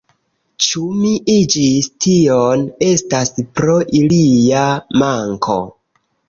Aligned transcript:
Ĉu 0.67 0.79
mi 1.01 1.09
iĝis 1.33 1.89
tion, 2.05 2.63
estas 2.93 3.35
pro 3.61 3.77
ilia 4.01 4.65
manko. 5.05 5.61